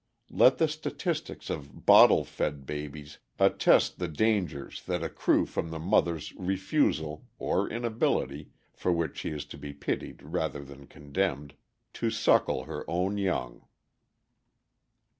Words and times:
Let 0.31 0.57
the 0.57 0.67
statistics 0.67 1.51
of 1.51 1.85
"bottle 1.85 2.23
fed" 2.25 2.65
babies 2.65 3.19
attest 3.37 3.99
the 3.99 4.07
dangers 4.07 4.81
that 4.85 5.03
accrue 5.03 5.45
from 5.45 5.69
the 5.69 5.77
mother's 5.77 6.33
refusal 6.33 7.27
(or 7.37 7.69
inability 7.69 8.49
for 8.73 8.91
which 8.91 9.17
she 9.19 9.29
is 9.29 9.45
to 9.45 9.59
be 9.59 9.73
pitied 9.73 10.23
rather 10.23 10.63
than 10.65 10.87
condemned) 10.87 11.53
to 11.93 12.09
suckle 12.09 12.63
her 12.63 12.83
own 12.89 13.19
young. 13.19 13.67